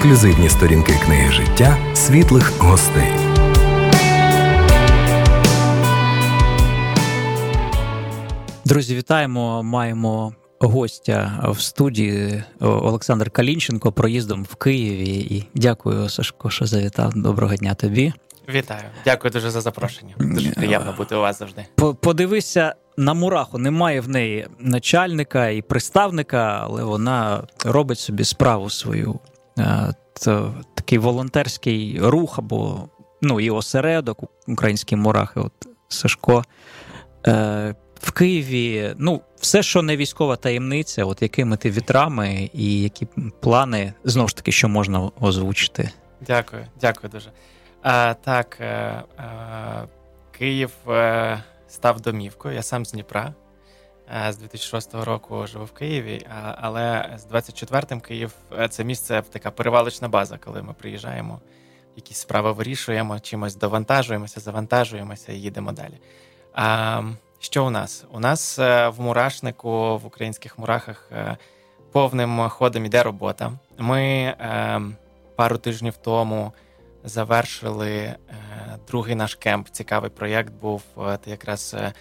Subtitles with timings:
[0.00, 3.12] ексклюзивні сторінки книги життя світлих гостей.
[8.64, 9.62] Друзі, вітаємо!
[9.62, 15.08] Маємо гостя в студії Олександр Калінченко проїздом в Києві.
[15.10, 17.12] І дякую, Сашко, що завітав.
[17.14, 18.12] Доброго дня тобі.
[18.48, 20.14] Вітаю, дякую дуже за запрошення.
[20.18, 21.64] Дуже приємно бути у вас завжди.
[22.00, 23.58] Подивися на мураху.
[23.58, 29.20] Немає в неї начальника і приставника, але вона робить собі справу свою.
[30.14, 30.42] Це
[30.74, 32.88] такий волонтерський рух або
[33.22, 35.40] ну і осередок українські мурахи.
[35.40, 35.52] От
[35.88, 36.44] Сашко.
[37.26, 43.06] Е, в Києві, ну, все, що не військова таємниця, от якими ти вітрами і які
[43.40, 45.90] плани, знову ж таки, що можна озвучити.
[46.20, 47.30] Дякую, дякую дуже.
[47.82, 48.64] А, Так, е,
[49.18, 49.88] е,
[50.38, 52.54] Київ е, став домівкою.
[52.54, 53.34] Я сам з Дніпра.
[54.28, 58.32] З 2006 року живу в Києві, але з 24-м Київ
[58.70, 61.40] це місце така перевалочна база, коли ми приїжджаємо,
[61.96, 66.00] якісь справи вирішуємо, чимось довантажуємося, завантажуємося і їдемо далі.
[66.54, 67.02] А,
[67.38, 68.04] Що у нас?
[68.12, 71.10] У нас в мурашнику, в українських мурахах
[71.92, 73.52] повним ходом іде робота.
[73.78, 74.34] Ми
[75.36, 76.52] пару тижнів тому
[77.04, 78.16] завершили е,
[78.86, 79.68] другий наш кемп.
[79.68, 80.82] Цікавий проєкт був.
[80.98, 81.92] Е, якраз е,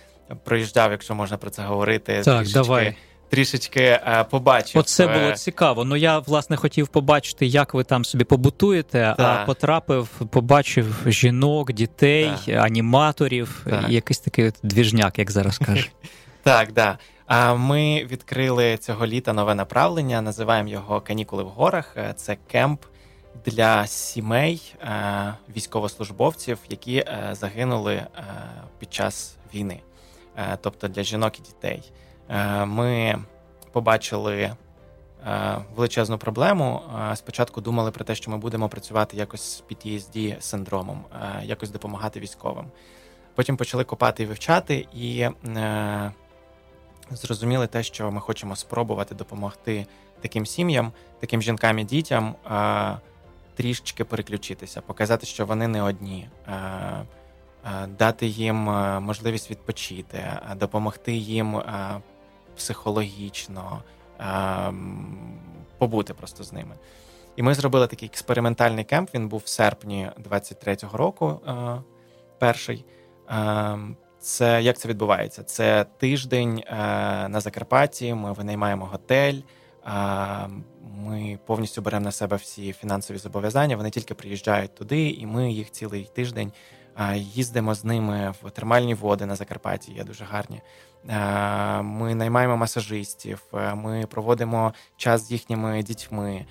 [0.44, 2.22] проїжджав, якщо можна про це говорити.
[2.26, 2.96] Так, трішечки, давай.
[3.30, 4.00] Трішечки
[4.30, 4.80] побачив.
[4.80, 5.86] Оце було цікаво.
[5.86, 9.42] Ну я власне хотів побачити, як ви там собі побутуєте, так.
[9.42, 12.56] а потрапив, побачив жінок, дітей, так.
[12.56, 13.90] аніматорів, так.
[13.90, 15.92] якийсь такий двіжняк, як зараз кажуть.
[16.44, 16.98] Так, так.
[17.28, 20.22] А ми відкрили цього літа нове направлення.
[20.22, 21.98] Називаємо його Канікули в горах.
[22.16, 22.82] Це кемп
[23.46, 28.08] для сімей е, військовослужбовців, які е, загинули е,
[28.80, 29.80] під час війни,
[30.62, 31.92] тобто для жінок і дітей.
[32.66, 33.20] Ми
[33.72, 34.56] побачили
[35.76, 36.82] величезну проблему.
[37.16, 41.06] Спочатку думали про те, що ми будемо працювати якось з ptsd синдромом,
[41.44, 42.66] якось допомагати військовим.
[43.36, 45.28] Потім почали копати і вивчати, і
[47.12, 49.86] зрозуміли те, що ми хочемо спробувати допомогти
[50.22, 52.36] таким сім'ям, таким жінкам і дітям
[53.60, 57.06] трішечки переключитися, показати, що вони не одні, е, е,
[57.88, 60.24] дати їм е, можливість відпочити,
[60.56, 61.62] допомогти їм
[62.56, 63.84] психологічно
[65.78, 66.76] побути просто з ними.
[67.36, 69.10] І ми зробили такий експериментальний кемп.
[69.14, 71.40] Він був в серпні 23-го року.
[72.40, 72.86] Перший.
[74.20, 75.44] Це як це відбувається?
[75.44, 76.64] Це тиждень
[77.30, 78.14] на Закарпатті.
[78.14, 79.40] Ми винаймаємо готель.
[80.98, 83.78] Ми повністю беремо на себе всі фінансові зобов'язання.
[83.78, 86.52] Вони тільки приїжджають туди, і ми їх цілий тиждень
[87.16, 89.92] їздимо з ними в термальні води на Закарпатті.
[89.92, 90.62] Є дуже гарні.
[91.84, 93.44] Ми наймаємо масажистів,
[93.76, 96.46] ми проводимо час з їхніми дітьми.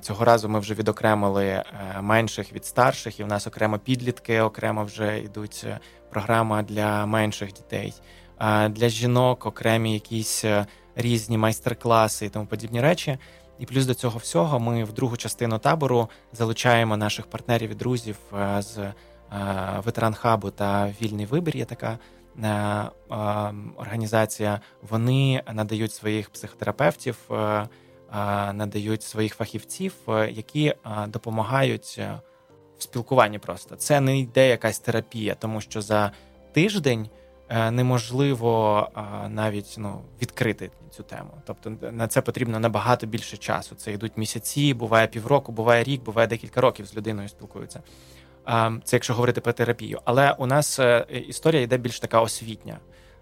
[0.00, 1.64] Цього разу ми вже відокремили е,
[2.00, 5.78] менших від старших, і в нас окремо підлітки, окремо вже йдуть е,
[6.10, 7.94] програма для менших дітей.
[8.68, 10.66] Для жінок окремі якісь е,
[10.96, 13.18] різні майстер-класи і тому подібні речі.
[13.58, 18.16] І плюс до цього всього ми в другу частину табору залучаємо наших партнерів і друзів
[18.32, 18.94] е, з е,
[19.84, 21.56] ветеран хабу та вільний вибір.
[21.56, 21.98] Є така
[22.44, 22.84] е,
[23.76, 24.60] організація.
[24.90, 27.16] Вони надають своїх психотерапевтів,
[28.52, 29.94] надають своїх фахівців,
[30.30, 30.74] які
[31.08, 32.00] допомагають
[32.78, 33.38] в спілкуванні.
[33.38, 36.12] Просто це не йде якась терапія, тому що за
[36.52, 37.08] тиждень.
[37.52, 38.88] Е, неможливо
[39.28, 41.30] навіть ну відкрити цю тему.
[41.46, 43.74] Тобто на це потрібно набагато більше часу.
[43.74, 47.82] Це йдуть місяці, буває півроку, буває рік, буває декілька років з людиною спілкуються.
[48.84, 50.00] Це якщо говорити про терапію.
[50.04, 52.78] Але у нас е, історія йде більш така освітня.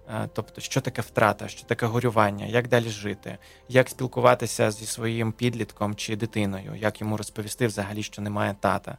[0.09, 5.33] Е, тобто, що таке втрата, що таке горювання, як далі жити, як спілкуватися зі своїм
[5.33, 8.99] підлітком чи дитиною, як йому розповісти взагалі, що немає тата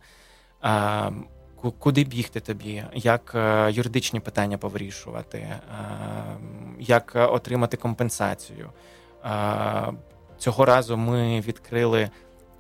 [1.79, 5.47] куди бігти тобі, як е, юридичні питання повирішувати,
[6.79, 8.69] як отримати компенсацію.
[10.37, 12.09] Цього разу ми відкрили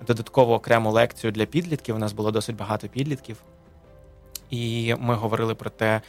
[0.07, 1.95] додаткову окрему лекцію для підлітків.
[1.95, 3.37] У нас було досить багато підлітків,
[4.49, 6.01] і ми говорили про те,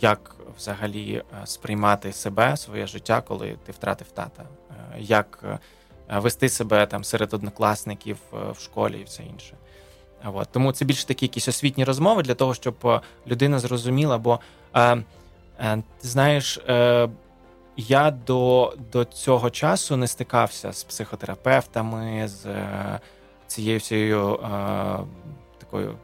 [0.00, 4.44] як взагалі сприймати себе, своє життя, коли ти втратив тата,
[4.98, 5.44] як
[6.08, 9.56] вести себе там серед однокласників в школі і все інше.
[10.24, 10.48] От.
[10.52, 14.18] Тому це більше такі якісь освітні розмови для того, щоб е, людина зрозуміла.
[14.18, 14.40] Бо
[14.74, 15.04] е,
[15.60, 17.08] е, знаєш, е,
[17.76, 23.00] я до до цього часу не стикався з психотерапевтами, з е,
[23.46, 24.98] цією всією е,
[25.58, 25.98] такою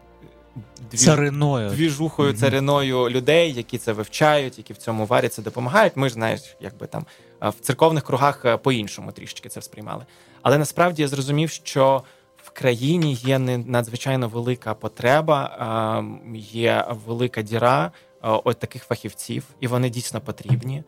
[0.91, 1.05] двіж...
[1.05, 1.71] цариною.
[1.71, 5.97] двіжухою, цариною людей, які це вивчають, які в цьому варяться, допомагають.
[5.97, 7.07] Ми ж знаєш, якби там
[7.41, 10.07] в церковних кругах по-іншому трішечки це сприймали.
[10.43, 12.03] Але насправді я зрозумів, що
[12.37, 16.05] в країні є надзвичайно велика потреба,
[16.35, 17.93] є велика діра
[18.23, 20.85] от таких фахівців, і вони дійсно потрібні.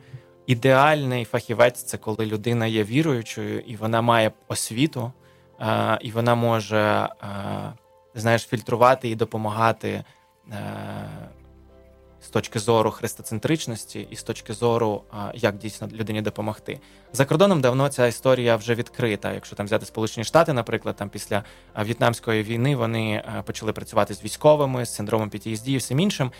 [0.46, 5.12] Ідеальний фахівець це коли людина є віруючою, і вона має освіту,
[6.00, 7.08] і вона може
[8.14, 10.04] знаєш, фільтрувати і допомагати
[12.22, 15.02] з точки зору христоцентричності і з точки зору,
[15.34, 16.80] як дійсно людині допомогти.
[17.12, 19.32] За кордоном давно ця історія вже відкрита.
[19.32, 21.44] Якщо там взяти Сполучені Штати, наприклад, там після
[21.78, 26.32] В'єтнамської війни вони почали працювати з військовими, з синдромом PTSD і всім іншим.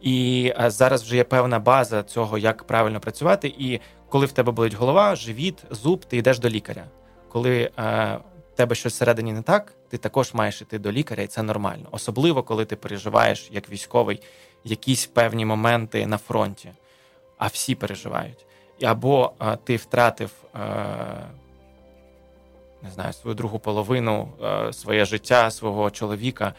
[0.00, 3.54] І зараз вже є певна база цього, як правильно працювати.
[3.58, 6.84] І коли в тебе болить голова, живіт, зуб, ти йдеш до лікаря.
[7.28, 11.42] Коли в тебе щось всередині не так, ти також маєш іти до лікаря, і це
[11.42, 11.88] нормально.
[11.90, 14.20] Особливо, коли ти переживаєш як військовий
[14.64, 16.70] якісь певні моменти на фронті,
[17.38, 18.46] а всі переживають.
[18.82, 20.58] Або а, ти втратив а,
[22.82, 26.54] не знаю, свою другу половину, а, своє життя, свого чоловіка.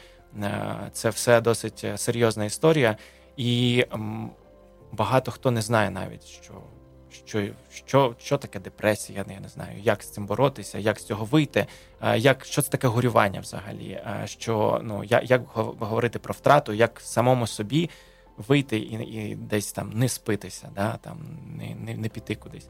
[0.92, 2.98] Це все досить серйозна історія,
[3.38, 3.86] і
[4.92, 6.54] багато хто не знає навіть, що
[7.26, 11.26] що що, що таке депресія, я не знаю, як з цим боротися, як з цього
[11.26, 11.66] вийти,
[12.16, 14.02] як що це таке горювання взагалі.
[14.26, 15.42] Що ну як, як
[15.80, 17.90] говорити про втрату, як самому собі
[18.38, 21.18] вийти і і десь там не спитися, да, там
[21.56, 22.68] не не, не піти кудись.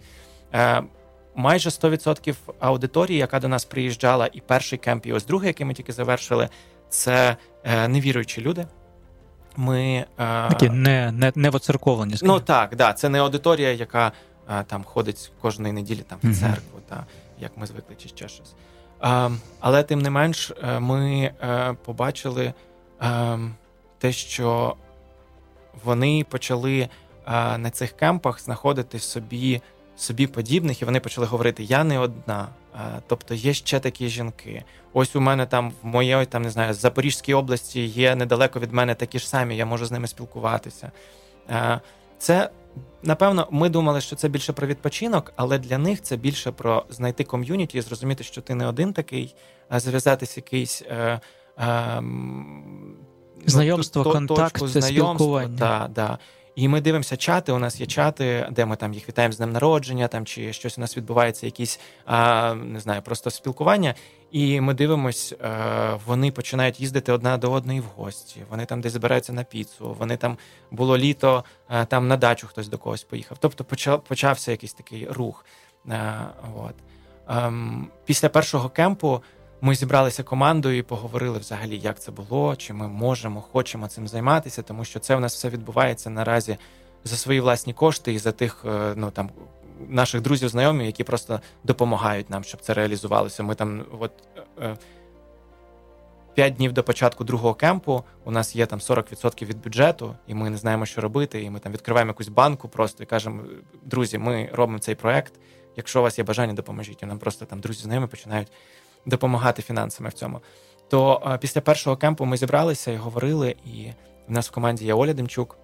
[0.53, 0.83] Е,
[1.35, 5.73] Майже 100% аудиторії, яка до нас приїжджала, і перший кемп, і ось другий, який ми
[5.73, 6.49] тільки завершили,
[6.89, 8.65] це е, невіруючі люди.
[9.57, 12.15] Ми е, Такі не не, не воцерковлені.
[12.21, 14.11] Ну так, да, це не аудиторія, яка
[14.49, 17.05] е, там ходить кожної неділі там в церкву, та
[17.39, 18.53] як ми звикли, чи ще щось.
[19.03, 21.31] Е, але тим не менш, ми
[21.85, 22.53] побачили
[23.97, 24.75] те, що
[25.83, 26.89] вони почали
[27.57, 29.61] на цих кемпах знаходити собі
[29.97, 32.47] собі подібних, і вони почали говорити: Я не одна.
[33.07, 34.63] Тобто є ще такі жінки.
[34.93, 38.95] Ось у мене там в моїй там не знаю, Запорізькій області є недалеко від мене
[38.95, 40.91] такі ж самі, я можу з ними спілкуватися.
[42.17, 42.49] Це
[43.03, 47.23] напевно, ми думали, що це більше про відпочинок, але для них це більше про знайти
[47.23, 49.35] ком'юніті і зрозуміти, що ти не один такий,
[49.69, 50.81] а зв'язатися якийсь.
[50.81, 51.19] Е,
[51.59, 52.03] е,
[53.45, 55.47] Знайомство, ну, контакт, це спілкування.
[55.47, 56.17] Да, да.
[56.57, 57.51] І ми дивимося чати.
[57.51, 60.77] У нас є чати, де ми там їх вітаємо з днем народження, там чи щось
[60.77, 63.95] у нас відбувається, якісь а, не знаю, просто спілкування.
[64.31, 68.43] І ми дивимось, е, вони починають їздити одна до одної в гості.
[68.49, 69.95] Вони там десь збираються на піцу.
[69.99, 70.37] Вони там
[70.71, 73.37] було літо, е, там на дачу хтось до когось поїхав.
[73.39, 73.63] Тобто
[74.07, 75.45] почався якийсь такий рух.
[75.89, 76.13] Е,
[76.57, 76.75] от.
[77.29, 79.21] Ем, після першого кемпу.
[79.61, 84.61] Ми зібралися командою і поговорили взагалі, як це було, чи ми можемо, хочемо цим займатися,
[84.61, 86.57] тому що це в нас все відбувається наразі
[87.03, 89.29] за свої власні кошти і за тих, е, ну там
[89.87, 93.43] наших друзів, знайомих, які просто допомагають нам, щоб це реалізувалося.
[93.43, 94.11] Ми там, от
[94.61, 94.77] е,
[96.33, 100.49] п'ять днів до початку другого кемпу, у нас є там 40% від бюджету, і ми
[100.49, 101.41] не знаємо, що робити.
[101.43, 103.43] І ми там відкриваємо якусь банку просто і кажемо:
[103.83, 105.33] друзі, ми робимо цей проект.
[105.75, 107.03] Якщо у вас є бажання, допоможіть.
[107.03, 108.47] І нам просто там друзі з ними починають
[109.05, 110.41] допомагати фінансами в цьому.
[110.89, 113.91] То а, після першого кемпу ми зібралися і говорили, і
[114.27, 115.57] в нас в команді є Оля Демчук.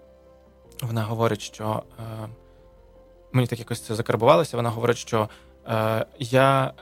[0.81, 2.27] Вона говорить, що а,
[3.31, 4.57] мені так якось це закарбувалося.
[4.57, 5.29] Вона говорить, що
[5.65, 6.73] а, я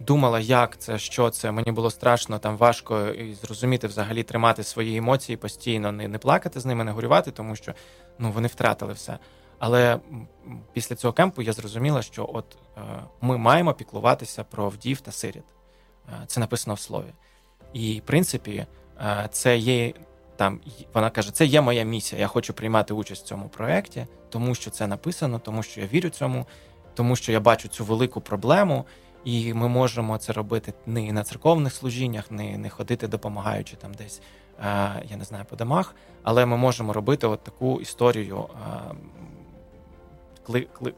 [0.00, 1.52] думала, як це, що це.
[1.52, 6.60] Мені було страшно, там важко і зрозуміти взагалі тримати свої емоції постійно, не не плакати
[6.60, 7.74] з ними, не горювати, тому що
[8.18, 9.18] ну, вони втратили все.
[9.58, 10.00] Але
[10.72, 12.80] після цього кемпу я зрозуміла, що от е,
[13.20, 15.44] ми маємо піклуватися про вдів та сиріт.
[16.12, 17.12] Е, це написано в слові.
[17.72, 18.66] І в принципі,
[19.00, 19.92] е, це є
[20.36, 20.60] там.
[20.94, 22.20] Вона каже: це є моя місія.
[22.20, 26.08] Я хочу приймати участь в цьому проєкті, тому що це написано, тому що я вірю
[26.08, 26.46] цьому,
[26.94, 28.84] тому що я бачу цю велику проблему,
[29.24, 34.20] і ми можемо це робити не на церковних служіннях, не не ходити, допомагаючи там десь,
[34.20, 34.62] е,
[35.10, 38.48] я не знаю, по домах, але ми можемо робити от таку історію.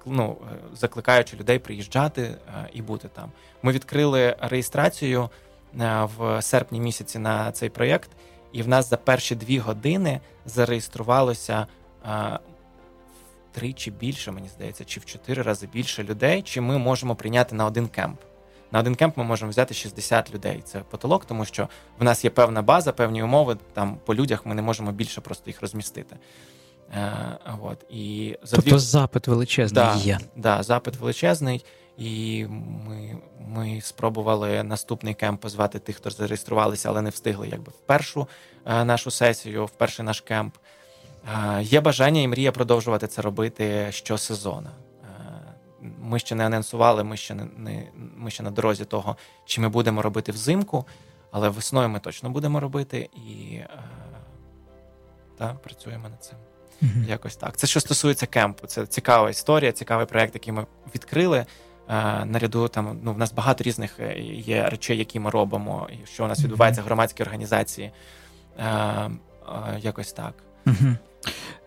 [0.06, 0.36] Ну,
[0.74, 2.34] закликаючи людей приїжджати
[2.72, 3.32] і бути там.
[3.62, 5.30] Ми відкрили реєстрацію
[5.80, 8.10] е, в серпні місяці на цей проєкт,
[8.52, 11.66] і в нас за перші дві години зареєструвалося
[12.06, 12.38] е,
[13.52, 17.66] втричі більше, мені здається, чи в чотири рази більше людей, чи ми можемо прийняти на
[17.66, 18.20] один кемп.
[18.72, 20.62] На один кемп ми можемо взяти 60 людей.
[20.64, 23.56] Це потолок, тому що в нас є певна база, певні умови.
[23.72, 26.16] Там по людях ми не можемо більше просто їх розмістити.
[26.94, 28.78] Е, от, і за Тобто дві...
[28.78, 30.18] запит величезний да, є.
[30.36, 31.64] Да, запит величезний.
[31.98, 32.46] І
[32.86, 33.16] ми
[33.48, 38.28] ми спробували наступний кемп позвати тих, хто зареєструвалися, але не встигли якби в першу
[38.66, 40.54] е, нашу сесію, в перший наш кемп.
[41.58, 44.68] Е, є бажання і мрія продовжувати це робити щосезону.
[44.68, 49.60] Е, ми ще не анонсували, ми ще не, не ми ще на дорозі того, чи
[49.60, 50.84] ми будемо робити взимку.
[51.32, 53.68] Але весною ми точно будемо робити і е,
[55.38, 56.38] та, працюємо над цим.
[56.82, 57.08] Mm-hmm.
[57.08, 57.56] Якось так.
[57.56, 58.66] Це що стосується кемпу.
[58.66, 61.46] Це цікава історія, цікавий проєкт, який ми відкрили.
[61.90, 66.06] Е, наряду там ну в нас багато різних е, є речей, які ми робимо, і
[66.06, 67.90] що у нас відбувається в громадській організації.
[68.58, 69.10] Е,
[69.80, 70.34] якось так.
[70.66, 70.96] Угу.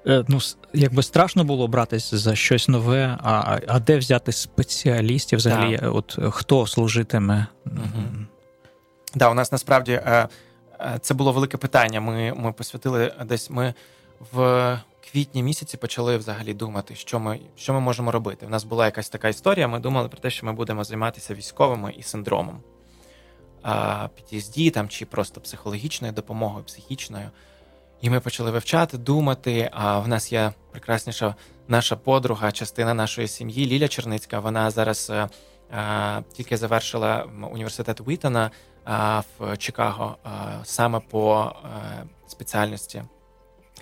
[0.06, 0.40] Ну,
[0.74, 5.78] якби страшно було братись за щось нове, а а де взяти спеціалістів взагалі?
[5.78, 5.96] Так.
[5.96, 7.48] От хто служитиме?
[7.66, 8.04] Угу.
[9.16, 10.02] Да, у нас насправді
[11.02, 12.02] це було велике питання.
[12.02, 13.74] Ми ми посвятили десь ми
[14.32, 14.80] в
[15.12, 18.46] квітні місяці почали взагалі думати, що ми що ми можемо робити.
[18.46, 19.68] У нас була якась така історія.
[19.68, 22.62] Ми думали про те, що ми будемо займатися військовими і синдромом
[23.64, 27.30] PTSD там чи просто психологічною допомогою, психічною.
[28.02, 29.70] І ми почали вивчати, думати.
[29.74, 31.36] А в нас є прекрасніша
[31.68, 34.40] наша подруга, частина нашої сім'ї Ліля Черницька.
[34.40, 35.30] Вона зараз а,
[35.72, 38.52] е, е, тільки завершила університет Уітона
[38.86, 40.30] а, е, в Чикаго а,
[40.64, 41.52] саме по
[42.28, 43.04] спеціальності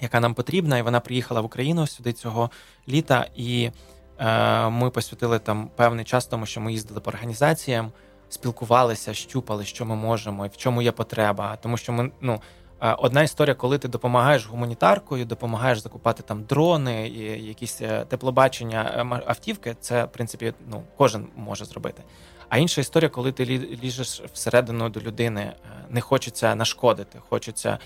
[0.01, 2.50] яка нам потрібна, і вона приїхала в Україну сюди цього
[2.89, 3.72] літа, і
[4.20, 7.91] е, ми посвятили там певний час, тому що ми їздили по організаціям,
[8.29, 11.58] спілкувалися, щупали, що ми можемо, і в чому є потреба.
[11.62, 12.41] Тому що ми ну.
[12.84, 19.08] Е, одна історія, коли ти допомагаєш гуманітаркою, допомагаєш закупати там дрони, і якісь е, теплобачення
[19.12, 22.03] е, автівки, це в принципі ну кожен може зробити.
[22.50, 23.46] А інша історія, коли ти
[23.84, 25.53] ліжеш всередину до людини,
[25.89, 27.77] не хочеться нашкодити, хочеться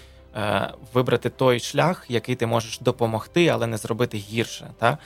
[0.94, 4.68] вибрати той шлях, який ти можеш допомогти, але не зробити гірше.
[4.80, 4.98] Та?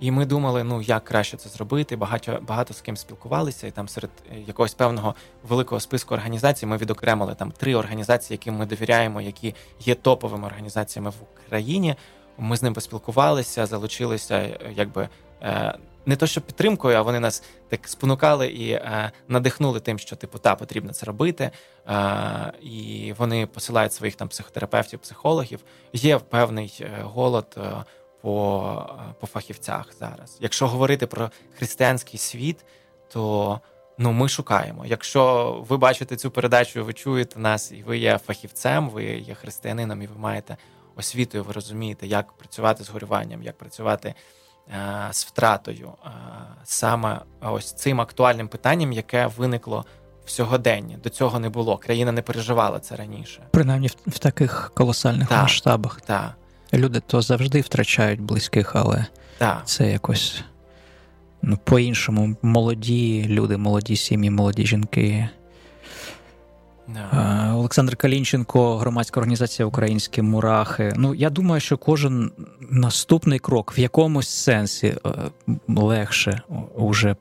[0.00, 1.96] І ми думали, ну як краще це зробити.
[1.96, 4.10] Багато багато з ким спілкувалися, і там серед
[4.46, 5.14] якогось певного
[5.48, 11.10] великого списку організацій ми відокремили там три організації, яким ми довіряємо, які є топовими організаціями
[11.10, 11.14] в
[11.46, 11.94] Україні.
[12.38, 15.08] Ми з ним поспілкувалися, залучилися, якби е,
[16.06, 20.38] не то, що підтримкою, а вони нас так спонукали і е, надихнули тим, що типу
[20.38, 21.50] та потрібно це робити.
[21.88, 25.60] Е, і вони посилають своїх там психотерапевтів, психологів.
[25.92, 27.84] Є певний е, голод е,
[28.22, 30.38] по, е, по фахівцях зараз.
[30.40, 32.64] Якщо говорити про християнський світ,
[33.12, 33.60] то
[33.98, 34.86] ну ми шукаємо.
[34.86, 40.02] Якщо ви бачите цю передачу, ви чуєте нас, і ви є фахівцем, ви є християнином,
[40.02, 40.56] і ви маєте
[40.96, 44.14] освітою, ви розумієте, як працювати з горюванням, як працювати.
[44.72, 46.08] Е, з втратою е,
[46.64, 49.84] саме ось цим актуальним питанням, яке виникло
[50.24, 50.96] в сьогоденні.
[51.04, 51.76] До цього не було.
[51.76, 53.42] Країна не переживала це раніше.
[53.50, 56.00] Принаймні в, в таких колосальних так, масштабах.
[56.00, 56.34] Так.
[56.72, 59.06] Люди то завжди втрачають близьких, але
[59.38, 59.62] так.
[59.64, 60.42] це якось
[61.42, 62.36] ну, по-іншому.
[62.42, 65.28] Молоді люди, молоді сім'ї, молоді жінки.
[66.88, 70.92] Е, Олександр Калінченко, громадська організація Українські Мурахи.
[70.96, 75.10] Ну, я думаю, що кожен наступний крок в якомусь сенсі е,
[75.68, 76.42] легше
[76.74, 77.16] уже.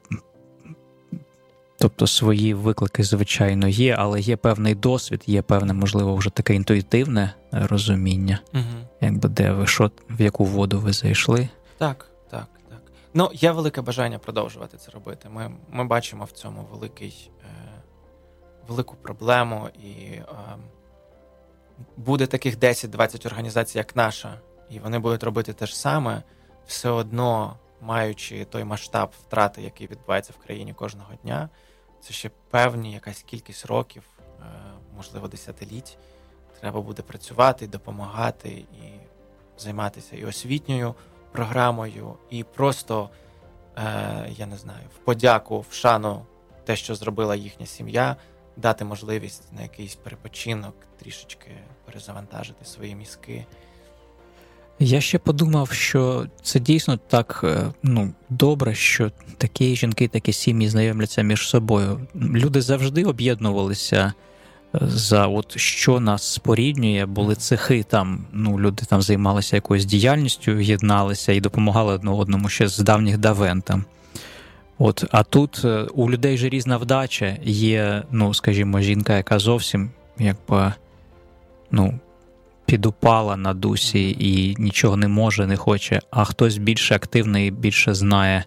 [1.78, 7.34] Тобто свої виклики, звичайно, є, але є певний досвід, є певне, можливо, вже таке інтуїтивне
[7.52, 8.64] розуміння, угу.
[9.02, 11.50] якби де ви що, в яку воду ви зайшли.
[11.78, 12.82] Так, так, так.
[13.14, 15.30] Ну, є велике бажання продовжувати це робити.
[15.30, 17.32] Ми ми бачимо в цьому великий
[18.68, 20.26] велику проблему, і е,
[21.98, 24.40] буде таких 10-20 організацій, як наша,
[24.70, 26.24] і вони будуть робити те ж саме,
[26.68, 31.50] все одно маючи той масштаб втрати, який відбувається в країні кожного дня.
[32.02, 34.44] Це ще певні якась кількість років, е,
[34.96, 35.98] можливо, десятиліть.
[36.60, 39.00] Треба буде працювати, допомагати і
[39.58, 40.96] займатися і освітньою
[41.32, 43.10] програмою, і просто,
[43.78, 46.26] е, я не знаю, в подяку, в шану
[46.66, 48.16] те, що зробила їхня сім'я,
[48.58, 51.52] дати можливість на якийсь перепочинок, трішечки
[51.86, 53.46] перезавантажити свої мізки.
[54.80, 60.70] Я ще подумав, що це дійсно так е, ну, добре, що такі жінки, такі сім'ї
[60.70, 62.08] знайомляться між собою.
[62.16, 64.14] Люди завжди об'єднувалися
[64.76, 68.26] е, за от що нас споріднює, були цехи там.
[68.32, 73.62] Ну, люди там займалися якоюсь діяльністю, єдналися і допомагали одне одному ще з давніх давен
[73.62, 73.86] там.
[74.78, 77.38] От, А тут е, у людей же різна вдача.
[77.44, 80.74] Є, ну, скажімо, жінка, яка зовсім якби
[81.72, 82.00] ну,
[82.66, 88.44] підупала на дусі і нічого не може, не хоче, а хтось більше активний, більше знає.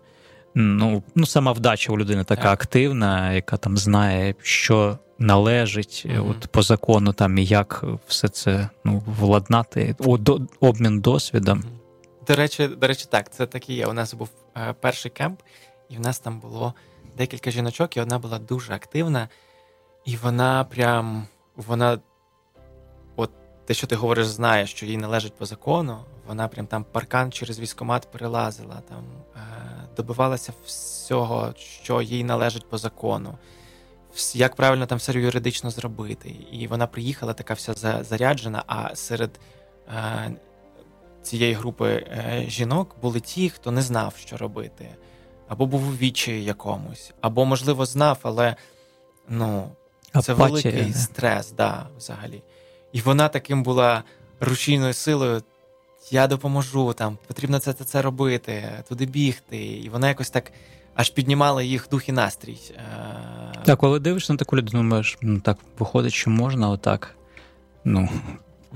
[0.54, 6.30] Ну, ну Сама вдача у людини така активна, яка там знає, що належить mm-hmm.
[6.30, 11.64] от по закону, там і як все це ну, владнати, О, до, обмін досвідом.
[12.26, 13.86] До речі, до речі, так, це так і є.
[13.86, 15.40] У нас був е, перший кемп
[15.88, 16.74] і в нас там було
[17.16, 19.28] декілька жіночок, і одна була дуже активна,
[20.04, 21.26] і вона прям
[21.56, 21.98] вона,
[23.16, 23.30] от
[23.64, 25.98] те, що ти говориш, знає, що їй належить по закону.
[26.26, 29.04] Вона прям там паркан через військомат перелазила, там
[29.36, 29.40] е,
[29.96, 33.38] добивалася всього, що їй належить по закону.
[34.34, 36.28] як правильно там все юридично зробити.
[36.52, 38.64] І вона приїхала така вся заряджена.
[38.66, 39.40] А серед
[39.88, 40.30] е,
[41.22, 44.96] цієї групи е, жінок були ті, хто не знав, що робити,
[45.48, 48.56] або був у відчаї якомусь, або, можливо, знав, але
[49.28, 49.68] ну,
[50.22, 52.42] це Апатія, великий стрес, да, взагалі.
[52.92, 54.02] І вона таким була
[54.40, 55.42] рушійною силою.
[56.10, 59.66] Я допоможу, там потрібно це це, це робити, туди бігти.
[59.66, 60.52] І вона якось так
[60.94, 62.58] аж піднімала їх дух і настрій.
[62.76, 67.16] Е, так, коли дивишся на таку людину, думаєш, ну так виходить, що можна отак.
[67.84, 68.08] Ну,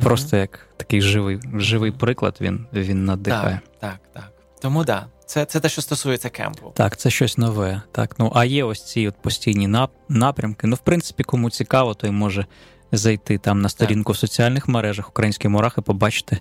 [0.02, 0.40] просто mm-hmm.
[0.40, 3.60] як такий живий живий приклад, він він надихає.
[3.80, 4.32] Так, так, так.
[4.60, 5.00] Тому так.
[5.00, 5.19] Да.
[5.30, 6.72] Це це те, що стосується кемпу.
[6.74, 7.82] Так, це щось нове.
[7.92, 10.66] Так, ну а є ось ці от постійні напрямки.
[10.66, 12.46] Ну, в принципі, кому цікаво, той може
[12.92, 14.16] зайти там на сторінку так.
[14.16, 16.38] в соціальних мережах Українські мурах і побачити,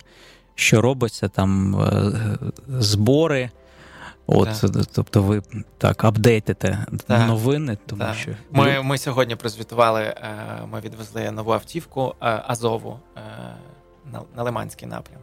[0.54, 2.12] що робиться там е,
[2.68, 3.50] збори.
[4.26, 4.86] От, так.
[4.92, 5.42] Тобто ви
[5.78, 7.28] так апдейтите так.
[7.28, 8.14] новини, тому так.
[8.14, 10.02] що ми ми сьогодні прозвітували.
[10.02, 10.16] Е,
[10.72, 13.00] ми відвезли нову автівку е, Азову
[14.36, 15.20] на Лиманський напрям.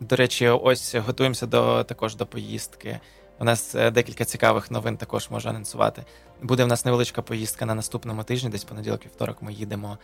[0.00, 3.00] До речі, ось готуємося до також до поїздки.
[3.38, 6.04] У нас декілька цікавих новин також можу анонсувати.
[6.42, 9.98] Буде в нас невеличка поїздка на наступному тижні, десь понеділок вівторок ми їдемо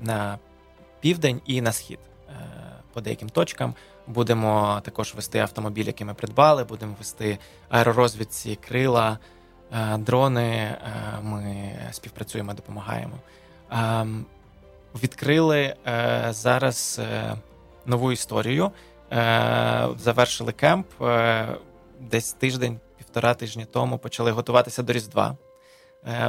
[0.00, 0.38] на
[1.00, 1.98] південь і на схід
[2.94, 3.74] по деяким точкам.
[4.06, 9.18] Будемо також вести автомобіль, який ми придбали, будемо вести аеророзвідці, крила,
[9.72, 10.46] е, дрони.
[10.46, 10.78] Е,
[11.22, 13.18] ми співпрацюємо, допомагаємо.
[13.70, 14.26] Ем,
[15.02, 17.00] відкрили е, зараз
[17.86, 18.70] нову історію.
[19.98, 20.86] Завершили кемп
[22.00, 25.36] десь тиждень, півтора тижні тому почали готуватися до Різдва.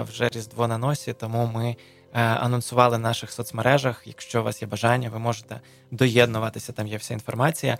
[0.01, 1.75] Вже Різдво на носі, тому ми
[2.15, 4.01] Е, анонсували в наших соцмережах.
[4.05, 6.71] Якщо у вас є бажання, ви можете доєднуватися.
[6.71, 7.77] Там є вся інформація.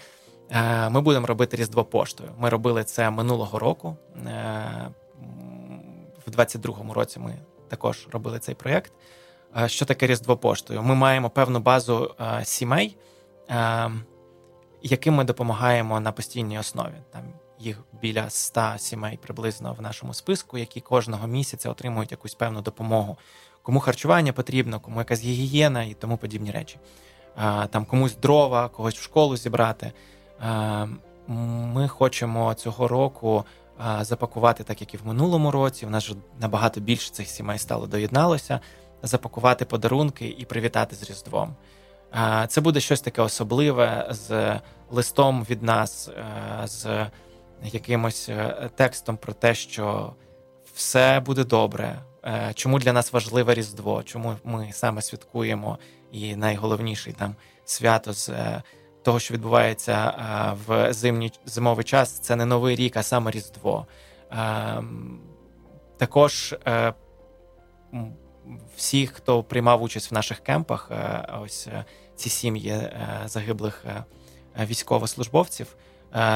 [0.51, 2.31] Е, ми будемо робити Різдво поштою.
[2.37, 3.97] Ми робили це минулого року.
[4.15, 4.91] Е,
[6.27, 8.93] в 22-му році ми також робили цей проєкт.
[9.65, 10.83] Що таке Різдво поштою?
[10.83, 12.97] Ми маємо певну базу сімей,
[14.81, 16.95] яким ми допомагаємо на постійній основі.
[17.11, 17.23] Там
[17.59, 23.17] їх біля 100 сімей приблизно в нашому списку, які кожного місяця отримують якусь певну допомогу
[23.65, 26.77] кому харчування потрібно, кому якась гігієна і тому подібні речі.
[27.69, 29.91] Там комусь дрова, когось в школу зібрати.
[31.27, 33.45] Ми хочемо цього року
[34.01, 35.85] запакувати, так як і в минулому році.
[35.85, 38.59] У нас вже набагато більше цих сімей стало доєдналося,
[39.03, 41.55] запакувати подарунки і привітати з Різдвом.
[42.47, 44.59] Це буде щось таке особливе з
[44.91, 46.09] листом від нас,
[46.65, 47.07] з
[47.63, 50.13] якимось е, текстом про те, що
[50.73, 52.01] все буде добре.
[52.25, 54.03] Е, чому для нас важливе Різдво?
[54.03, 55.77] Чому ми саме святкуємо
[56.11, 58.63] і найголовніший там свято з е,
[59.03, 63.87] того, що відбувається е, в зимній зимовий час, це не новий рік, а саме Різдво.
[65.97, 66.55] Також
[68.75, 70.91] всі, хто приймав участь в наших кемпах,
[71.41, 71.67] ось
[72.15, 72.89] ці сім'ї
[73.25, 73.85] загиблих
[74.59, 75.75] військовослужбовців,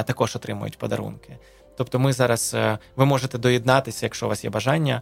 [0.06, 1.38] також отримують подарунки.
[1.80, 5.02] Тобто, ми зараз е, ви можете доєднатися, якщо у вас є бажання,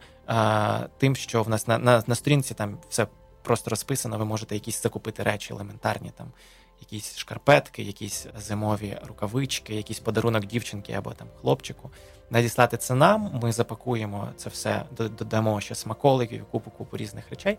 [0.98, 3.08] тим, що в нас на на, на сторінці там все
[3.42, 4.18] просто розписано.
[4.18, 6.32] Ви можете якісь закупити речі елементарні, там
[6.80, 11.92] якісь шкарпетки, якісь зимові рукавички, якийсь подарунок дівчинки або там хлопчику.
[12.30, 13.40] Надіслати це нам.
[13.44, 17.58] Ми запакуємо це все, додамо ще смаколиків, купу купу різних речей,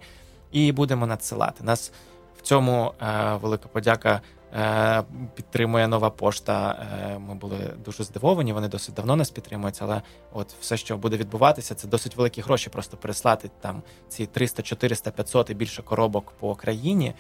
[0.52, 1.64] і будемо надсилати.
[1.64, 1.92] Нас
[2.38, 4.20] в цьому е, велика подяка
[4.54, 5.02] Е,
[5.34, 6.86] підтримує нова пошта.
[7.02, 8.52] Е, ми були дуже здивовані.
[8.52, 12.70] Вони досить давно нас підтримують, але от все, що буде відбуватися, це досить великі гроші.
[12.70, 17.14] Просто переслати там ці 300, 400, 500 і більше коробок по країні.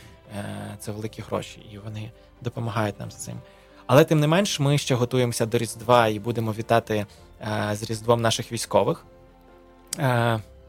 [0.78, 3.34] Це великі гроші, і вони допомагають нам з цим.
[3.86, 7.06] Але тим не менш, ми ще готуємося до Різдва і будемо вітати
[7.72, 9.04] з Різдвом наших військових.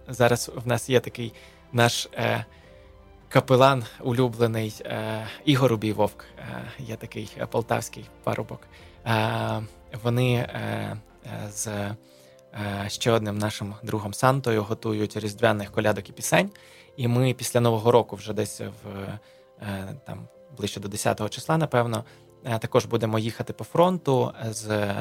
[0.08, 1.34] Зараз в нас є такий
[1.74, 2.10] наш
[3.30, 6.44] капелан улюблений е, Ігор Убій Вовк, е,
[6.80, 8.62] є такий полтавський парубок.
[9.06, 9.62] Е,
[10.04, 10.98] вони е,
[11.50, 11.96] з е,
[12.88, 16.50] ще одним нашим другом Сантою готують різдвяних колядок і пісень.
[16.98, 18.90] І ми після Нового року, вже десь в
[19.62, 22.04] е, там ближче до 10-го числа, напевно,
[22.60, 24.94] також будемо їхати по фронту з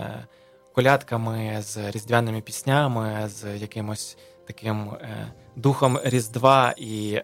[0.74, 4.90] колядками, з різдвяними піснями, з якимось таким
[5.56, 7.20] духом Різдва і.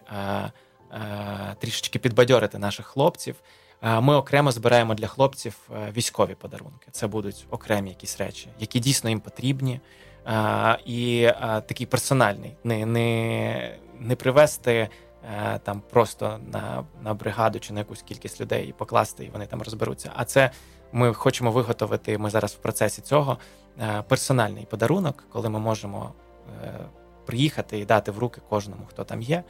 [0.95, 3.35] Е, трішечки підбадьорити наших хлопців.
[3.81, 6.87] Е, ми окремо збираємо для хлопців е, військові подарунки.
[6.91, 9.79] Це будуть окремі якісь речі, які дійсно їм потрібні,
[10.85, 14.89] і такий персональний, не не, не привести
[15.63, 19.61] там просто на на бригаду чи на якусь кількість людей і покласти, і вони там
[19.61, 20.11] розберуться.
[20.15, 20.51] А це
[20.91, 22.17] ми хочемо виготовити.
[22.17, 23.37] Ми зараз в процесі цього
[24.07, 26.13] персональний подарунок, коли ми можемо
[27.25, 29.43] приїхати і дати в руки кожному, хто там є.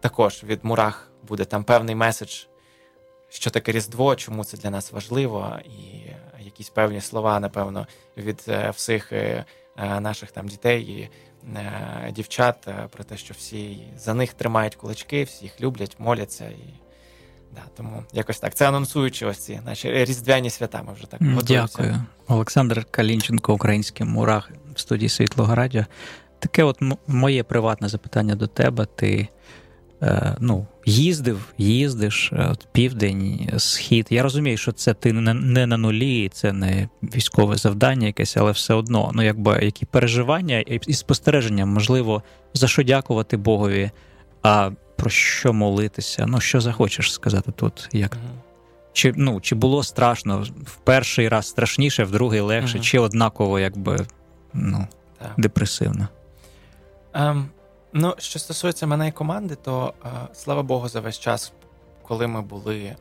[0.00, 2.44] Також від Мурах буде там певний меседж,
[3.28, 6.10] що таке Різдво, чому це для нас важливо, і
[6.44, 9.44] якісь певні слова, напевно, від е, всіх е,
[9.76, 11.10] е, наших там дітей і
[12.12, 16.44] дівчат про те, що всі за них тримають кулачки, всі їх люблять, моляться.
[16.44, 16.80] І
[17.52, 18.54] да, Тому якось так.
[18.54, 20.82] Це анонсуючи ось ці наші різдвяні свята.
[20.82, 21.76] Ми вже так готуємося.
[21.76, 22.02] Дякую.
[22.28, 25.84] Олександр Калінченко, український мурах в студії Світлого Радіо.
[26.44, 28.86] Таке от моє приватне запитання до тебе.
[28.96, 29.28] Ти
[30.02, 34.06] е, ну, їздив, їздиш е, от південь, схід.
[34.10, 38.52] Я розумію, що це ти не, не на нулі, це не військове завдання якесь, але
[38.52, 42.22] все одно, ну якби які переживання і спостереження, можливо,
[42.54, 43.90] за що дякувати Богові,
[44.42, 46.26] а про що молитися?
[46.28, 47.88] Ну, що захочеш сказати тут?
[47.92, 48.16] Як?
[48.92, 52.82] Чи ну, чи було страшно в перший раз страшніше, в другий легше, uh-huh.
[52.82, 54.06] чи однаково, якби
[54.54, 54.86] ну,
[55.36, 56.08] депресивно?
[57.14, 57.46] Um,
[57.92, 61.52] ну, що стосується мене і команди, то uh, слава Богу, за весь час,
[62.02, 62.96] коли ми були uh,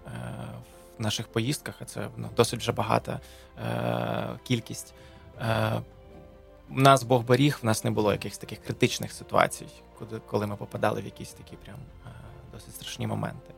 [0.99, 3.19] в наших поїздках, а це ну, досить вже багата
[3.65, 4.93] uh, кількість.
[6.69, 9.67] У нас Бог беріг, в нас не було якихось таких критичних ситуацій,
[9.99, 11.77] коли коли ми попадали в якісь такі прям
[12.51, 13.53] досить страшні моменти.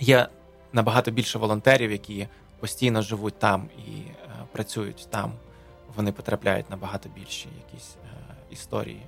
[0.00, 0.28] Є
[0.72, 2.28] набагато більше волонтерів, які
[2.60, 4.02] постійно живуть там і
[4.52, 5.32] працюють там.
[5.96, 7.96] Вони потрапляють на багато більші якісь
[8.50, 9.02] історії.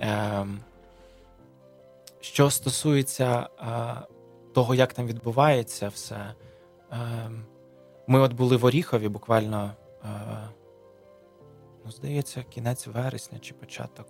[0.00, 0.60] Ем,
[2.20, 3.48] що стосується
[4.54, 6.34] того, як там відбувається все,
[6.90, 7.44] ем,
[8.06, 9.70] ми от були в Оріхові буквально,
[11.84, 14.06] ну, здається, кінець вересня чи початок.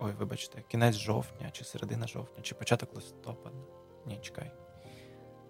[0.00, 3.56] Ой, вибачте, кінець жовтня, чи середина жовтня, чи початок листопада.
[4.06, 4.50] Ні, чекай.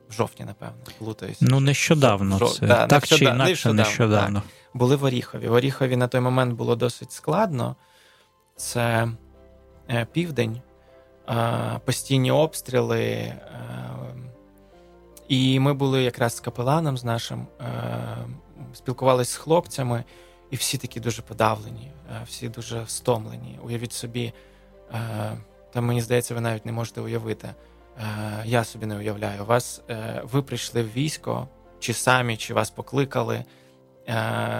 [0.08, 1.46] В жовтні, напевно, плутаюся.
[1.48, 2.38] Ну, нещодавно.
[2.38, 2.52] Жов...
[2.52, 2.66] це.
[2.66, 3.82] Да, Так чи інакше нещодавно.
[3.82, 4.40] нещодавно.
[4.40, 4.50] Так.
[4.74, 5.48] Були в Оріхові.
[5.48, 7.76] В Оріхові на той момент було досить складно
[8.60, 9.08] це
[9.90, 10.60] е, південь,
[11.28, 13.02] е, постійні обстріли.
[13.02, 13.36] Е,
[15.28, 17.46] і ми були якраз з капеланом з нашим,
[18.74, 20.04] спілкувалися з хлопцями,
[20.50, 21.92] і всі такі дуже подавлені,
[22.26, 23.58] всі дуже стомлені.
[23.64, 24.32] Уявіть собі,
[25.72, 27.48] там мені здається, ви навіть не можете уявити.
[28.44, 29.44] Я собі не уявляю.
[29.44, 29.82] Вас
[30.22, 33.44] ви прийшли в військо, чи самі, чи вас покликали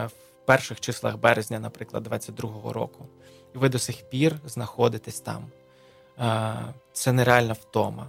[0.06, 0.12] в
[0.44, 3.06] перших числах березня, наприклад, 22-го року
[3.54, 5.44] і ви до сих пір знаходитесь там.
[6.92, 8.08] Це нереальна втома.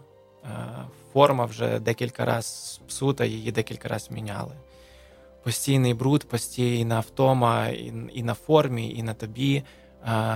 [1.13, 4.55] Форма вже декілька разів псута, її декілька разів міняли.
[5.43, 7.67] Постійний бруд, постійна втома
[8.13, 9.63] і на формі, і на тобі.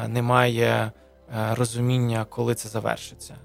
[0.07, 0.91] Немає
[1.51, 3.35] розуміння, коли це завершиться.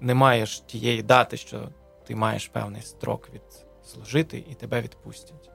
[0.00, 1.68] Немає ж тієї дати, що
[2.06, 5.50] ти маєш певний строк відслужити і тебе відпустять.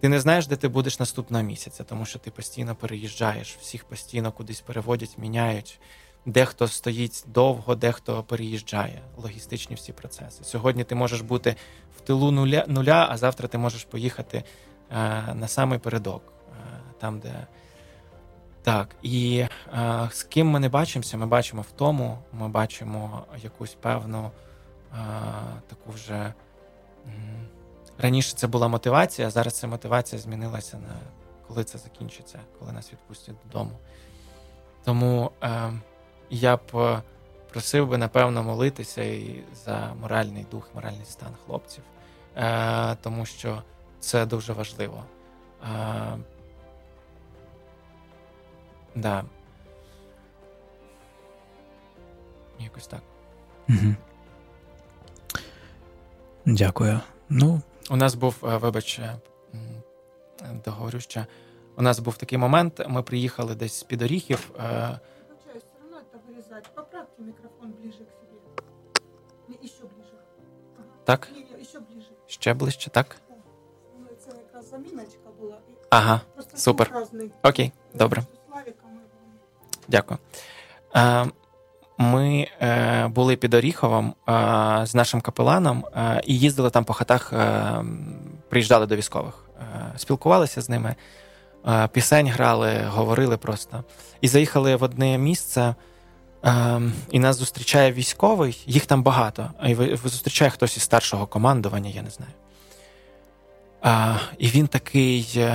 [0.00, 4.32] Ти не знаєш, де ти будеш наступного місяця, тому що ти постійно переїжджаєш, всіх постійно
[4.32, 5.80] кудись переводять, міняють.
[6.26, 9.02] Дехто стоїть довго, дехто переїжджає.
[9.16, 10.44] Логістичні всі процеси.
[10.44, 11.56] Сьогодні ти можеш бути
[11.96, 14.44] в тилу нуля, нуля а завтра ти можеш поїхати
[14.90, 14.94] е,
[15.34, 17.46] на самий передок, е, там, де.
[18.62, 23.74] Так, і е, з ким ми не бачимося, ми бачимо в тому, ми бачимо якусь
[23.74, 24.30] певну
[24.92, 24.96] е,
[25.68, 26.34] таку вже.
[28.02, 30.94] Раніше це була мотивація, а зараз ця мотивація змінилася на
[31.50, 33.70] коли це закінчиться, коли нас відпустять додому.
[34.84, 35.72] Тому е,
[36.30, 37.02] я б е,
[37.52, 41.84] просив би, напевно, молитися і за моральний дух, моральний стан хлопців,
[42.36, 43.62] е, тому що
[44.00, 45.04] це дуже важливо.
[45.62, 46.16] Е,
[48.94, 49.24] да.
[52.58, 53.02] Якось так.
[53.68, 53.94] Угу.
[56.46, 57.00] Дякую.
[57.28, 57.60] Ну,
[57.90, 59.16] у нас був, е, вибач, е,
[60.64, 61.26] договорю ще.
[61.76, 62.82] У нас був такий момент.
[62.88, 64.50] Ми приїхали десь з під оріхів.
[64.60, 64.98] Е,
[66.74, 69.58] Поправьте микрофон ближе к себе.
[69.64, 70.12] Еще ближе.
[70.78, 70.86] Ага.
[71.04, 71.28] Так?
[71.34, 72.08] Ні, ще ближе.
[72.26, 73.16] Ще ближче, так?
[74.18, 75.58] Це якраз заміночка була.
[75.90, 77.06] Ага, Просто супер.
[77.42, 78.22] Окей, добре.
[79.88, 80.18] Дякую.
[82.00, 84.32] Ми е, були під Оріховом е,
[84.86, 87.84] з нашим капеланом е, і їздили там по хатах, е,
[88.48, 90.94] приїжджали до військових, е, спілкувалися з ними,
[91.68, 93.84] е, пісень грали, говорили просто.
[94.20, 95.74] І заїхали в одне місце,
[97.10, 99.50] і нас зустрічає військовий, їх там багато.
[99.66, 102.32] І зустрічає хтось із старшого командування, я не знаю.
[104.38, 105.46] І він такий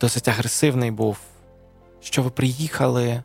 [0.00, 1.18] досить агресивний був,
[2.00, 3.22] що ви приїхали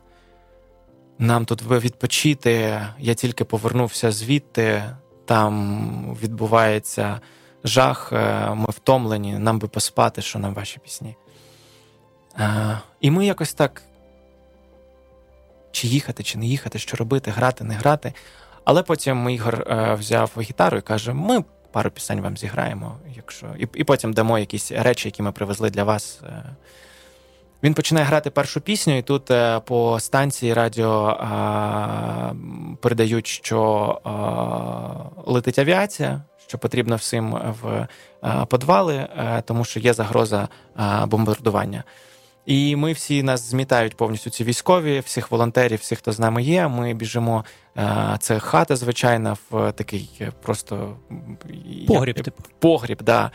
[1.20, 2.82] нам тут відпочити.
[2.98, 4.82] Я тільки повернувся звідти,
[5.24, 7.20] там відбувається
[7.64, 11.16] жах, е, ми втомлені, нам би поспати, що нам ваші пісні.
[13.00, 13.82] І ми якось так.
[15.72, 18.12] Чи їхати, чи не їхати, що робити, грати, не грати.
[18.64, 19.66] Але потім Ігор
[19.98, 25.08] взяв гітару і каже: ми пару пісень вам зіграємо, якщо і потім дамо якісь речі,
[25.08, 26.20] які ми привезли для вас.
[27.62, 32.32] Він починає грати першу пісню, і тут е, по станції радіо а,
[32.80, 33.60] передають, що
[34.04, 37.86] а, летить авіація, що потрібно всім в
[38.46, 39.08] подвали,
[39.44, 40.48] тому що є загроза
[41.06, 41.84] бомбардування.
[42.46, 46.68] І ми всі нас змітають повністю ці військові, всіх волонтерів, всіх, хто з нами є.
[46.68, 47.44] Ми біжимо.
[48.18, 50.96] Це хата, звичайна, в такий е, просто
[51.88, 52.22] погріб.
[52.22, 52.42] типу.
[52.58, 53.30] Погріб, да.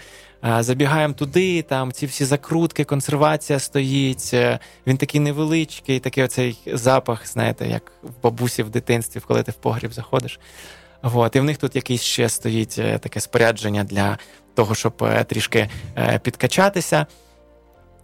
[0.59, 4.31] Забігаємо туди, там ці всі закрутки, консервація стоїть.
[4.33, 9.51] Е, він такий невеличкий, такий оцей запах, знаєте, як в бабусі в дитинстві, коли ти
[9.51, 10.39] в погріб заходиш.
[11.01, 11.35] От.
[11.35, 14.17] І в них тут якийсь ще стоїть е, таке спорядження для
[14.55, 15.69] того, щоб трішки
[16.21, 17.05] підкачатися.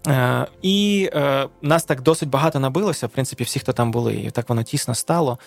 [0.08, 4.32] Е, І е, нас так досить багато набилося, в принципі, всі, хто там були, і
[4.32, 5.40] так воно тісно стало.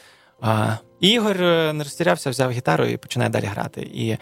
[0.45, 3.83] Е, Ігор не розтірявся, взяв гітару і починає далі грати.
[3.83, 4.19] І е,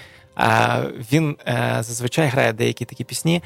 [1.12, 3.42] він е, зазвичай грає деякі такі пісні.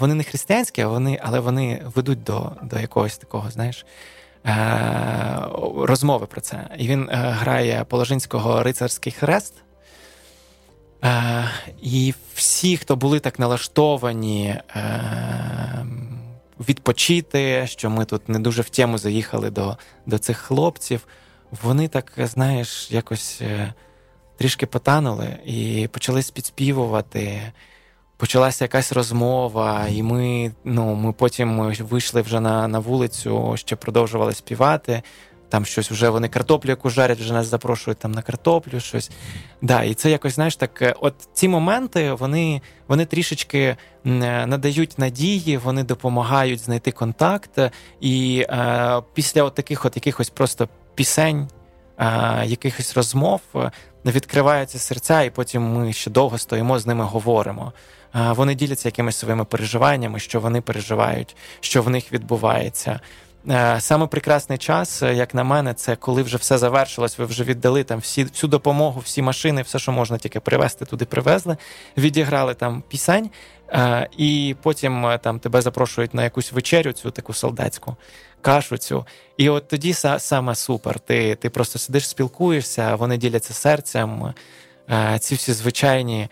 [0.00, 3.86] Вони не християнські, вони, але вони ведуть до до якогось такого, знаєш,
[4.46, 5.40] е,
[5.76, 6.68] розмови про це.
[6.78, 9.54] І він грає Положинського рицарський хрест.
[11.82, 14.60] І всі, хто були так налаштовані
[16.68, 21.06] відпочити, що ми тут не дуже в тему заїхали до, до цих хлопців.
[21.62, 23.74] Вони так, знаєш, якось е,
[24.38, 27.40] трішки потанули і почали спідспівувати.
[28.16, 34.32] Почалася якась розмова, і ми ну, ми потім вийшли вже на на вулицю, ще продовжували
[34.32, 35.02] співати
[35.48, 39.10] там щось вже вони картоплю, яку жарять, вже нас запрошують там на картоплю, щось.
[39.62, 43.76] Да, І це якось, знаєш, так, е, от ці моменти вони вони трішечки е,
[44.46, 47.60] надають надії, вони допомагають знайти контакт.
[48.00, 51.48] І е, після от таких от якихось просто пісень,
[51.98, 53.40] е, якихось розмов
[54.04, 57.72] відкриваються серця, і потім ми ще довго стоїмо з ними говоримо.
[58.14, 63.00] Вони діляться якимись своїми переживаннями, що вони переживають, що в них відбувається.
[63.50, 67.18] Е, саме прекрасний час, е, як на мене, це коли вже все завершилось.
[67.18, 71.04] Ви вже віддали там всі всю допомогу, всі машини, все, що можна тільки привезти, туди
[71.04, 71.56] привезли,
[71.96, 73.30] відіграли там пісень,
[73.68, 77.96] е, і потім там тебе запрошують на якусь вечерю, цю таку солдатську
[78.42, 78.78] кашу.
[78.78, 79.06] цю.
[79.36, 81.00] І от тоді саме супер.
[81.00, 84.34] Ти ти просто сидиш, спілкуєшся, вони діляться серцем.
[85.20, 86.28] Ці всі звичайні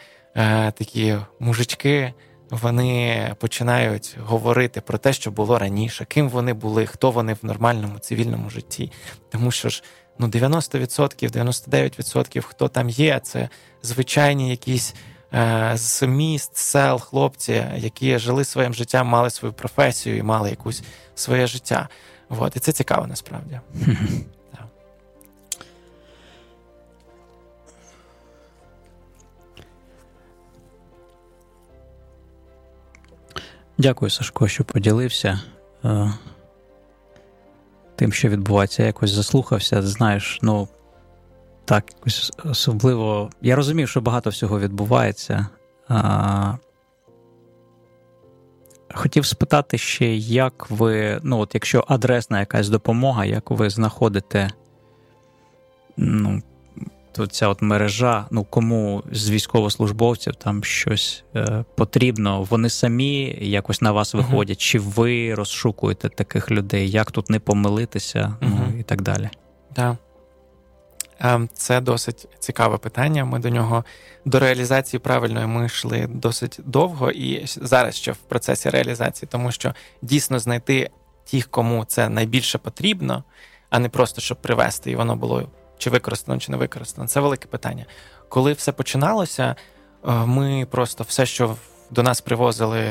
[0.75, 2.13] такі мужички
[2.51, 7.99] вони починають говорити про те, що було раніше, ким вони були, хто вони в нормальному
[7.99, 8.93] цивільному житті.
[9.31, 9.83] Тому що ж
[10.19, 13.49] ну 90%, 99% хто там є, це
[13.83, 14.99] звичайні якісь е,
[15.75, 20.83] з міст, сел, хлопці, які жили своїм життям, мали свою професію і мали якусь
[21.15, 21.89] своє життя.
[22.29, 23.61] От, і це цікаво насправді.
[33.79, 35.41] Дякую, Сашко, що поділився
[35.85, 36.13] е,
[37.97, 38.83] тим, що відбувається.
[38.83, 39.83] Я якось заслухався.
[39.83, 40.69] Знаєш, ну
[41.67, 43.31] так, якось особливо.
[43.43, 45.47] Я розумів, що багато всього відбувається.
[45.91, 46.59] Е,
[48.95, 54.51] хотів спитати ще, як ви, ну, от якщо адресна якась допомога, як ви знаходите
[55.97, 56.43] ну,
[57.13, 63.83] то ця от мережа, ну кому з військовослужбовців там щось е, потрібно, вони самі якось
[63.83, 64.61] на вас виходять, uh-huh.
[64.61, 68.49] чи ви розшукуєте таких людей, як тут не помилитися, uh-huh.
[68.51, 69.31] ну і так далі?
[69.73, 69.91] Так.
[69.91, 69.97] Ем,
[71.55, 73.25] це досить цікаве питання.
[73.25, 73.85] Ми до нього
[74.25, 79.75] до реалізації правильної ми йшли досить довго і зараз ще в процесі реалізації, тому що
[80.03, 80.91] дійсно знайти
[81.31, 83.25] тих, кому це найбільше потрібно,
[83.71, 85.49] а не просто щоб привести, і воно було
[85.79, 87.09] чи використано, чи не використано.
[87.09, 87.87] Це велике питання.
[88.29, 89.57] Коли все починалося,
[90.09, 91.57] е, ми просто все, що
[91.91, 92.83] до нас привозили,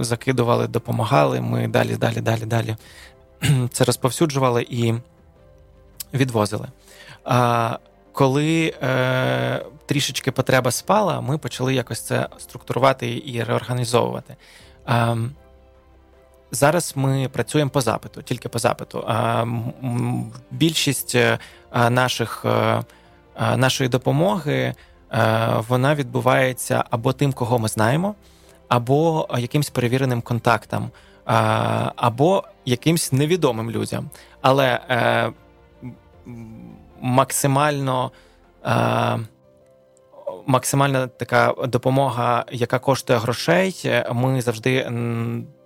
[0.00, 1.40] закидували, допомагали.
[1.40, 2.76] Ми далі, далі, далі, далі
[3.72, 4.94] це розповсюджували і
[6.14, 6.68] відвозили.
[7.24, 7.78] А
[8.12, 14.36] коли е, трішечки потреба спала, ми почали якось це структурувати і реорганізовувати.
[14.88, 15.16] Е,
[16.54, 19.04] Зараз ми працюємо по запиту, тільки по запиту.
[20.50, 21.38] Більшість е,
[21.90, 22.82] наших, е,
[23.56, 24.74] нашої допомоги е,
[25.68, 28.14] вона відбувається або тим, кого ми знаємо,
[28.68, 30.90] або якимсь перевіреним контактам,
[31.96, 34.10] або якимсь невідомим людям.
[34.40, 34.80] Але
[37.04, 38.10] максимально.
[40.46, 43.74] Максимальна така допомога, яка коштує грошей,
[44.12, 44.90] ми завжди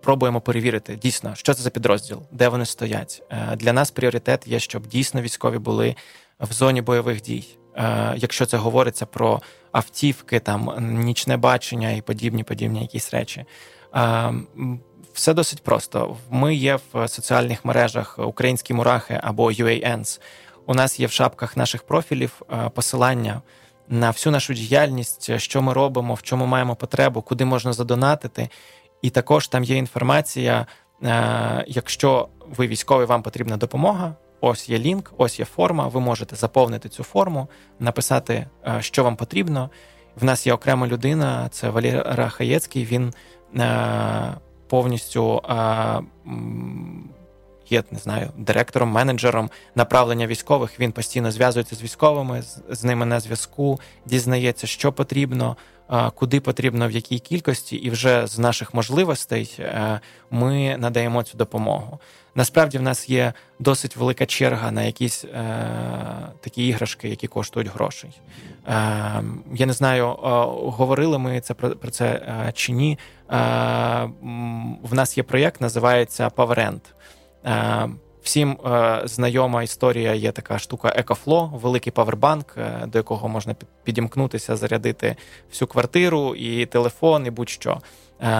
[0.00, 3.22] пробуємо перевірити дійсно, що це за підрозділ, де вони стоять.
[3.30, 5.96] Е, для нас пріоритет є, щоб дійсно військові були
[6.40, 7.44] в зоні бойових дій.
[7.76, 9.40] Е, якщо це говориться про
[9.72, 13.44] автівки, там нічне бачення і подібні подібні якісь речі.
[13.94, 14.32] Е,
[15.12, 16.16] все досить просто.
[16.30, 20.20] Ми є в соціальних мережах Українські мурахи або UANs.
[20.68, 22.42] У нас є в шапках наших профілів
[22.74, 23.42] посилання
[23.88, 28.48] на всю нашу діяльність, що ми робимо, в чому маємо потребу, куди можна задонатити.
[29.02, 30.66] І також там є інформація.
[31.02, 34.14] Е, якщо ви військовий, вам потрібна допомога.
[34.40, 35.88] Ось є лінк, ось є форма.
[35.88, 37.48] Ви можете заповнити цю форму,
[37.80, 39.70] написати, е, що вам потрібно.
[40.16, 42.84] В нас є окрема людина, це Валера Хаєцький.
[42.84, 43.14] Він
[43.56, 44.34] е,
[44.68, 45.42] повністю
[47.72, 50.80] є не знаю, директором, менеджером направлення військових.
[50.80, 55.56] Він постійно зв'язується з військовими, з ними на зв'язку, дізнається, що потрібно,
[56.14, 60.00] куди потрібно, в якій кількості, і вже з наших можливостей е,
[60.30, 61.98] ми надаємо цю допомогу.
[62.34, 65.28] Насправді в нас є досить велика черга на якісь е,
[66.40, 68.10] такі іграшки, які коштують грошей.
[68.68, 69.22] Е,
[69.54, 70.16] Я не знаю, е,
[70.70, 72.98] говорили ми це про, про це е, чи ні.
[73.30, 73.34] Е,
[74.82, 76.80] В нас є проєкт, називається PowerEnd.
[77.46, 77.88] Е,
[78.22, 84.56] всім е, знайома історія є така штука Екофло, великий павербанк, е, до якого можна підімкнутися,
[84.56, 85.16] зарядити
[85.50, 87.78] всю квартиру, і телефон, і будь-що.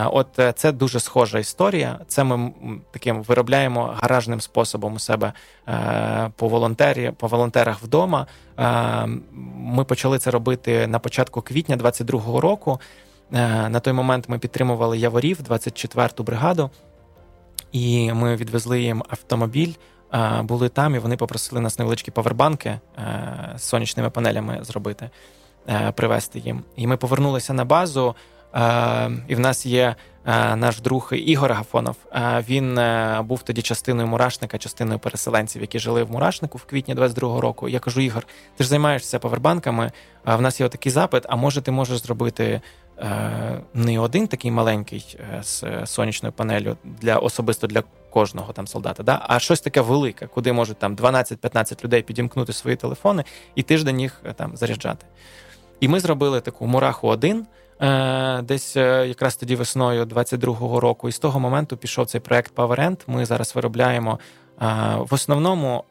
[0.04, 1.98] От це дуже схожа історія.
[2.08, 2.52] Це ми
[2.90, 5.32] таким виробляємо гаражним способом у себе
[6.37, 8.26] по волонтері, по волонтерах вдома.
[9.56, 12.80] Ми почали це робити на початку квітня 22-го року.
[13.30, 16.70] На той момент ми підтримували Яворів, 24-ту бригаду
[17.72, 19.72] і ми відвезли їм автомобіль.
[20.42, 22.81] Були там, і вони попросили нас невеличкі павербанки е,
[23.57, 25.11] з сонячними панелями зробити,
[25.68, 26.64] е, привезти їм.
[26.76, 28.14] І ми повернулися на базу.
[28.54, 29.94] Е, і в нас є
[30.57, 31.96] наш друг Ігор Гафонов.
[32.48, 32.81] Він
[33.26, 37.68] був тоді частиною мурашника, частиною переселенців, які жили в мурашнику в квітні 22-го року.
[37.68, 38.26] Я кажу: Ігор,
[38.57, 39.92] ти ж займаєшся павербанками.
[40.24, 41.24] В нас є отакий запит.
[41.28, 42.61] А може, ти можеш зробити
[43.74, 49.24] не один такий маленький е, з сонячною панелью для особисто для кожного там солдата, да,
[49.28, 54.20] а щось таке велике, куди можуть там 12-15 людей підімкнути свої телефони і тиждень їх
[54.24, 55.06] е, там заряджати.
[55.80, 57.46] І ми зробили таку мураху 1
[58.42, 61.08] десь якраз тоді весною 22-го року.
[61.08, 63.00] І з того моменту пішов цей проект PowerEnd.
[63.06, 64.18] Ми зараз виробляємо.
[64.96, 65.84] В основному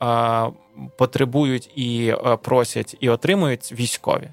[0.97, 4.29] потребують і просять і отримують військові.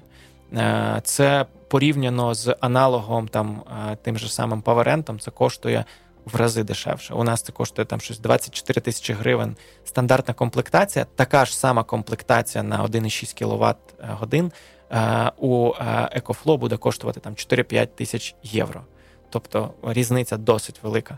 [1.03, 5.85] Це порівняно з аналогом там е, тим же самим паверентом, це коштує
[6.25, 7.13] в рази дешевше.
[7.13, 9.55] У нас це коштує там щось 24 тисячі гривень.
[9.83, 13.77] Стандартна комплектація, така ж сама комплектація на 1,6 кВт
[14.19, 14.51] годин.
[14.91, 15.73] Е, у
[16.15, 18.81] EcoFlow буде коштувати там 4-5 тисяч євро.
[19.29, 21.17] Тобто різниця досить велика.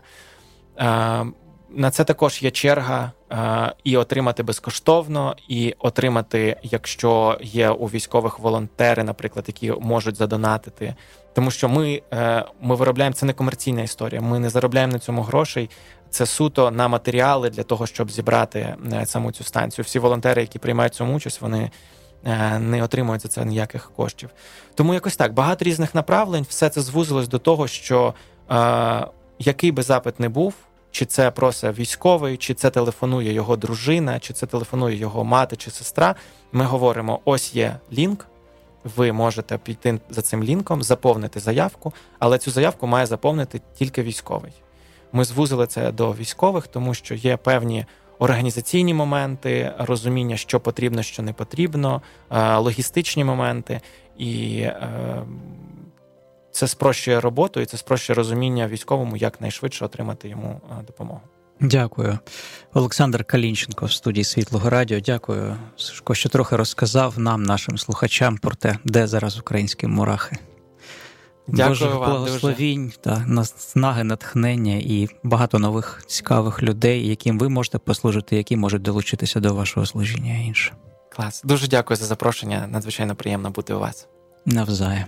[1.70, 8.38] На це також є черга е, і отримати безкоштовно, і отримати, якщо є у військових
[8.38, 10.94] волонтери, наприклад, які можуть задонатити.
[11.34, 14.20] Тому що ми е, ми виробляємо це не комерційна історія.
[14.20, 15.70] Ми не заробляємо на цьому грошей.
[16.10, 19.84] Це суто на матеріали для того, щоб зібрати е, саму цю станцію.
[19.84, 21.70] Всі волонтери, які приймають цьому участь, вони
[22.58, 24.30] не отримують за це ніяких коштів.
[24.74, 28.14] Тому якось так багато різних направлень, все це звузилось до того, що
[29.38, 30.54] який би запит не був
[30.98, 35.70] чи це просто військовий, чи це телефонує його дружина, чи це телефонує його мати чи
[35.70, 36.14] сестра.
[36.52, 38.26] Ми говоримо: ось є лінк.
[38.96, 44.52] Ви можете піти за цим лінком, заповнити заявку, але цю заявку має заповнити тільки військовий.
[45.12, 47.86] Ми звузили це до військових, тому що є певні
[48.18, 53.80] організаційні моменти, розуміння, що потрібно, що не потрібно, е, логістичні моменти,
[54.18, 55.22] і е,
[56.58, 61.20] це спрощує роботу і це спрощує розуміння військовому, як найшвидше отримати йому допомогу.
[61.60, 62.18] Дякую,
[62.74, 65.00] Олександр Калінченко в студії Світлого Радіо.
[65.00, 70.36] Дякую, Сашко, що трохи розказав нам, нашим слухачам, про те, де зараз українські мурахи.
[71.48, 72.98] Дякую Божих вам благословінь дуже.
[72.98, 79.40] та наснаги, натхнення і багато нових цікавих людей, яким ви можете послужити, які можуть долучитися
[79.40, 80.72] до вашого служіння і інше.
[81.12, 81.42] Клас.
[81.44, 82.68] Дуже дякую за запрошення.
[82.72, 84.08] Надзвичайно приємно бути у вас.
[84.46, 85.06] Навзаєм.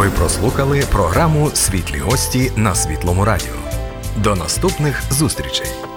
[0.00, 3.54] Ви прослухали програму Світлі гості на Світлому Радіо.
[4.16, 5.89] До наступних зустрічей.